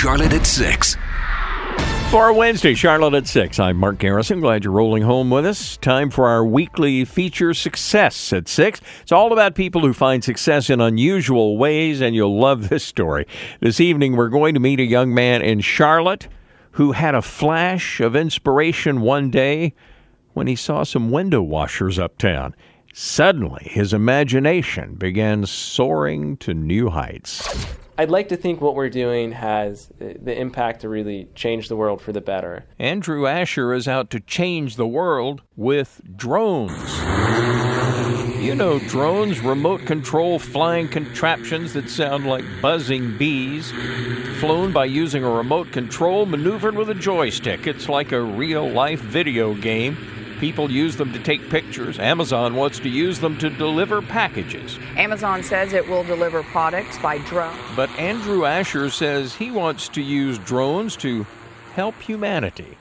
[0.00, 0.96] Charlotte at 6.
[2.10, 4.40] For Wednesday, Charlotte at 6, I'm Mark Garrison.
[4.40, 5.76] Glad you're rolling home with us.
[5.76, 8.80] Time for our weekly feature, Success at 6.
[9.02, 13.26] It's all about people who find success in unusual ways, and you'll love this story.
[13.60, 16.28] This evening, we're going to meet a young man in Charlotte
[16.72, 19.74] who had a flash of inspiration one day
[20.32, 22.56] when he saw some window washers uptown.
[22.94, 27.66] Suddenly, his imagination began soaring to new heights.
[28.00, 31.76] I'd like to think what we're doing has uh, the impact to really change the
[31.76, 32.64] world for the better.
[32.78, 36.98] Andrew Ashur is out to change the world with drones.
[38.42, 43.70] You know, drones, remote control flying contraptions that sound like buzzing bees,
[44.40, 47.66] flown by using a remote control maneuvered with a joystick.
[47.66, 51.98] It's like a real life video game People use them to take pictures.
[51.98, 54.78] Amazon wants to use them to deliver packages.
[54.96, 57.56] Amazon says it will deliver products by drone.
[57.76, 61.26] But Andrew Ashur says he wants to use drones to
[61.74, 62.78] help humanity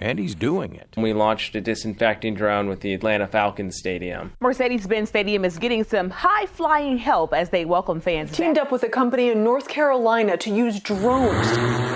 [0.00, 0.88] and he's doing it.
[0.96, 4.32] We launched a disinfecting drone with the Atlanta Falcons Stadium.
[4.40, 8.32] Mercedes Benz Stadium is getting some high flying help as they welcome fans.
[8.32, 8.66] Teamed back.
[8.66, 11.48] up with a company in North Carolina to use drones.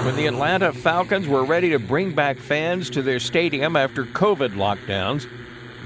[0.05, 4.55] When the Atlanta Falcons were ready to bring back fans to their stadium after COVID
[4.55, 5.27] lockdowns,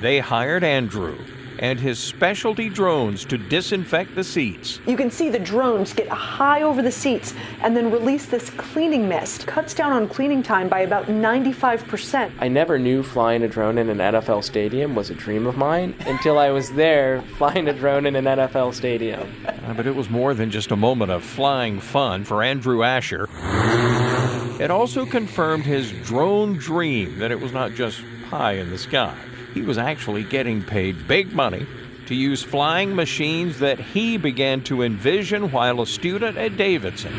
[0.01, 1.19] they hired Andrew
[1.59, 4.81] and his specialty drones to disinfect the seats.
[4.87, 9.09] You can see the drones get high over the seats and then release this cleaning
[9.09, 9.47] mist.
[9.47, 12.33] Cuts down on cleaning time by about 95%.
[12.39, 15.95] I never knew flying a drone in an NFL stadium was a dream of mine
[16.01, 19.33] until I was there flying a drone in an NFL stadium.
[19.47, 23.29] Uh, but it was more than just a moment of flying fun for Andrew Ashur.
[24.61, 28.01] It also confirmed his drone dream that it was not just
[28.31, 29.17] pie in the sky
[29.55, 31.67] he was actually getting paid big money
[32.07, 37.13] to use flying machines that he began to envision while a student at Davidson.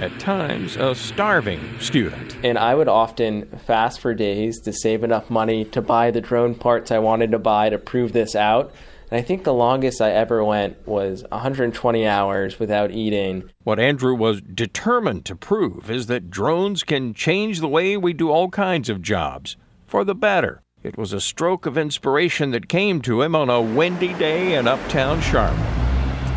[0.00, 2.36] At times, a starving student.
[2.44, 6.54] And I would often fast for days to save enough money to buy the drone
[6.54, 8.72] parts I wanted to buy to prove this out.
[9.10, 13.50] And I think the longest I ever went was 120 hours without eating.
[13.64, 18.30] What Andrew was determined to prove is that drones can change the way we do
[18.30, 19.56] all kinds of jobs
[19.86, 20.62] for the better.
[20.84, 24.68] It was a stroke of inspiration that came to him on a windy day in
[24.68, 25.58] uptown Charlotte.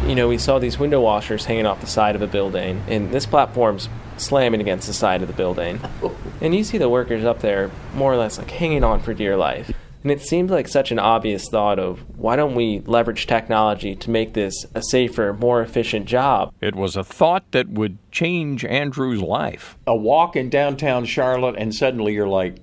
[0.07, 3.11] You know, we saw these window washers hanging off the side of a building, and
[3.11, 3.87] this platform's
[4.17, 5.79] slamming against the side of the building.
[6.41, 9.37] And you see the workers up there more or less like hanging on for dear
[9.37, 9.71] life.
[10.01, 14.09] And it seemed like such an obvious thought of why don't we leverage technology to
[14.09, 16.51] make this a safer, more efficient job?
[16.59, 19.77] It was a thought that would change Andrew's life.
[19.85, 22.55] A walk in downtown Charlotte, and suddenly you're like,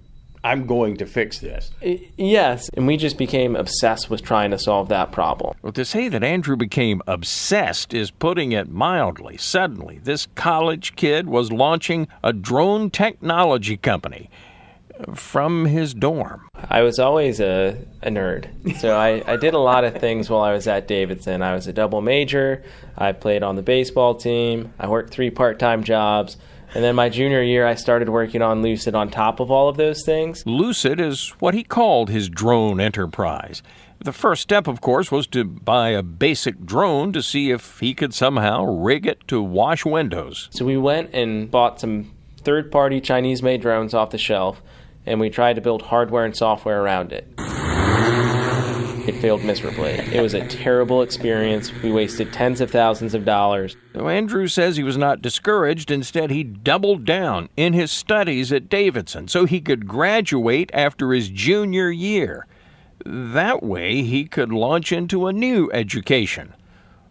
[0.44, 1.70] I'm going to fix this.
[2.16, 5.56] Yes, and we just became obsessed with trying to solve that problem.
[5.62, 9.36] Well, to say that Andrew became obsessed is putting it mildly.
[9.36, 14.30] Suddenly, this college kid was launching a drone technology company
[15.14, 16.48] from his dorm.
[16.68, 18.48] I was always a, a nerd.
[18.78, 21.42] So I, I did a lot of things while I was at Davidson.
[21.42, 22.64] I was a double major,
[22.96, 26.36] I played on the baseball team, I worked three part time jobs.
[26.74, 29.76] And then my junior year, I started working on Lucid on top of all of
[29.76, 30.42] those things.
[30.46, 33.62] Lucid is what he called his drone enterprise.
[34.00, 37.94] The first step, of course, was to buy a basic drone to see if he
[37.94, 40.48] could somehow rig it to wash windows.
[40.52, 42.12] So we went and bought some
[42.42, 44.62] third party Chinese made drones off the shelf,
[45.04, 47.26] and we tried to build hardware and software around it.
[49.08, 49.92] It failed miserably.
[49.92, 51.72] It was a terrible experience.
[51.82, 53.74] We wasted tens of thousands of dollars.
[53.94, 55.90] Andrew says he was not discouraged.
[55.90, 61.30] Instead, he doubled down in his studies at Davidson so he could graduate after his
[61.30, 62.46] junior year.
[63.06, 66.52] That way, he could launch into a new education,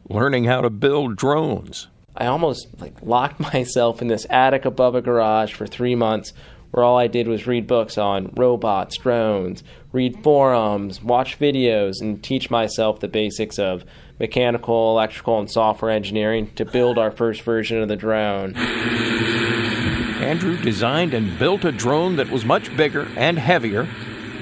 [0.07, 1.87] learning how to build drones.
[2.15, 6.31] I almost like locked myself in this attic above a garage for three months
[6.77, 12.23] where all I did was read books on robots, drones, read forums, watch videos, and
[12.23, 13.83] teach myself the basics of
[14.19, 18.55] mechanical, electrical, and software engineering to build our first version of the drone.
[20.21, 23.87] Andrew designed and built a drone that was much bigger and heavier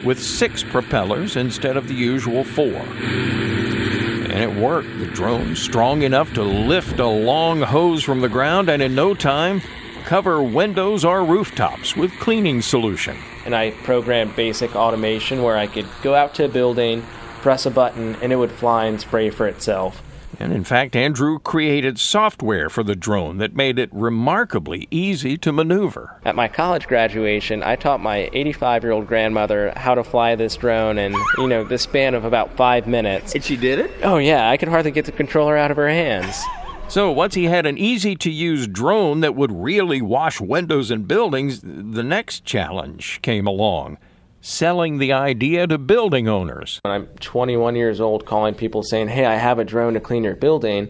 [0.03, 2.65] with six propellers instead of the usual four.
[2.65, 4.89] And it worked.
[4.99, 9.13] The drone strong enough to lift a long hose from the ground, and in no
[9.13, 9.61] time,
[10.05, 13.17] cover windows or rooftops with cleaning solution.
[13.45, 17.01] And I programmed basic automation where I could go out to a building,
[17.41, 20.01] press a button, and it would fly and spray for itself.
[20.39, 25.51] And in fact, Andrew created software for the drone that made it remarkably easy to
[25.51, 26.19] maneuver.
[26.25, 30.55] At my college graduation, I taught my 85 year old grandmother how to fly this
[30.55, 33.33] drone in, you know, the span of about five minutes.
[33.33, 33.91] And she did it?
[34.03, 36.43] Oh, yeah, I could hardly get the controller out of her hands.
[36.87, 41.07] So, once he had an easy to use drone that would really wash windows and
[41.07, 43.97] buildings, the next challenge came along
[44.45, 46.79] selling the idea to building owners.
[46.83, 50.23] When I'm 21 years old, calling people saying, Hey, I have a drone to clean
[50.23, 50.89] your building,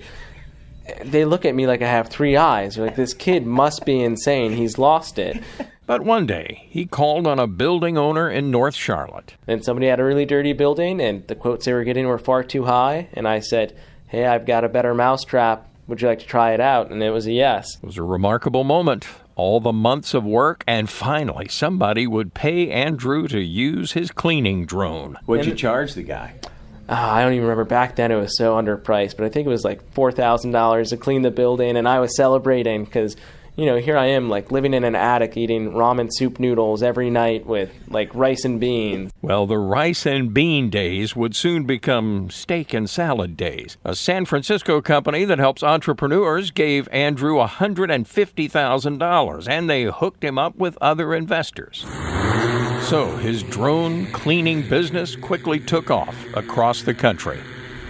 [1.04, 2.76] they look at me like I have three eyes.
[2.76, 4.52] They're like, This kid must be insane.
[4.52, 5.42] He's lost it.
[5.88, 9.36] But one day, he called on a building owner in North Charlotte.
[9.46, 12.44] And somebody had a really dirty building, and the quotes they were getting were far
[12.44, 13.08] too high.
[13.14, 13.78] And I said,
[14.08, 15.70] Hey, I've got a better mousetrap.
[15.88, 16.90] Would you like to try it out?
[16.92, 17.76] And it was a yes.
[17.78, 22.72] It was a remarkable moment all the months of work, and finally somebody would pay
[22.72, 25.18] Andrew to use his cleaning drone.
[25.26, 26.36] What'd you charge the guy?
[26.88, 27.66] Uh, I don't even remember.
[27.66, 30.90] Back then, it was so underpriced, but I think it was like four thousand dollars
[30.90, 33.16] to clean the building, and I was celebrating because
[33.56, 37.10] you know, here I am, like living in an attic eating ramen soup noodles every
[37.10, 39.14] night with like rice and beans.
[39.22, 43.78] Well, the rice and bean days would soon become steak and salad days.
[43.86, 50.58] A San Francisco company that helps entrepreneurs gave Andrew $150,000 and they hooked him up
[50.58, 51.86] with other investors.
[52.90, 57.40] So his drone cleaning business quickly took off across the country.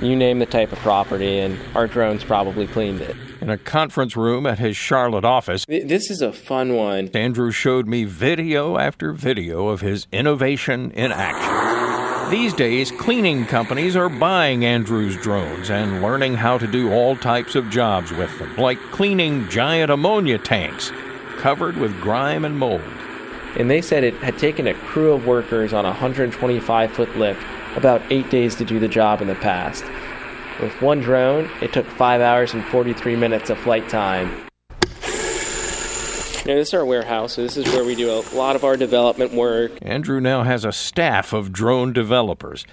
[0.02, 3.16] You name the type of property, and our drones probably cleaned it
[3.46, 5.66] in a conference room at his Charlotte office.
[5.68, 7.10] This is a fun one.
[7.10, 12.32] Andrew showed me video after video of his innovation in action.
[12.32, 17.54] These days, cleaning companies are buying Andrew's drones and learning how to do all types
[17.54, 20.92] of jobs with them, like cleaning giant ammonia tanks
[21.38, 22.82] covered with grime and mold.
[23.60, 27.46] And they said it had taken a crew of workers on a 125 foot lift
[27.76, 29.84] about eight days to do the job in the past.
[30.62, 34.30] With one drone, it took 5 hours and 43 minutes of flight time.
[36.46, 38.78] Now, this is our warehouse, so this is where we do a lot of our
[38.78, 39.72] development work.
[39.82, 42.66] Andrew now has a staff of drone developers,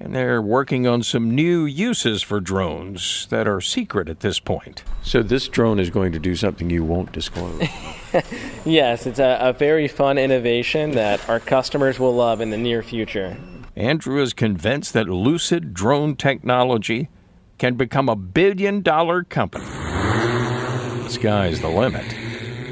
[0.00, 4.82] and they're working on some new uses for drones that are secret at this point.
[5.02, 7.68] So, this drone is going to do something you won't disclose.
[8.64, 12.82] yes, it's a, a very fun innovation that our customers will love in the near
[12.82, 13.36] future.
[13.76, 17.10] Andrew is convinced that Lucid drone technology
[17.58, 19.64] can become a billion dollar company.
[19.64, 22.14] The sky's the limit.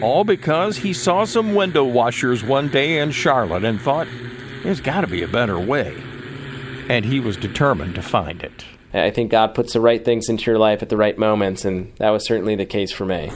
[0.02, 4.06] All because he saw some window washers one day in Charlotte and thought,
[4.62, 5.96] there's got to be a better way.
[6.88, 8.64] And he was determined to find it.
[8.92, 11.92] I think God puts the right things into your life at the right moments, and
[11.96, 13.30] that was certainly the case for me.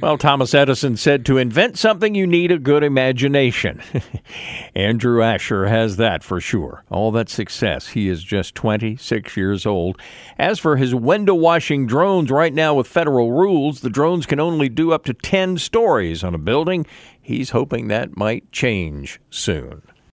[0.00, 3.82] Well, Thomas Edison said to invent something, you need a good imagination.
[4.74, 6.84] Andrew Ashur has that for sure.
[6.90, 7.88] All that success.
[7.88, 10.00] He is just 26 years old.
[10.38, 14.70] As for his window washing drones, right now with federal rules, the drones can only
[14.70, 16.86] do up to 10 stories on a building.
[17.20, 19.82] He's hoping that might change soon.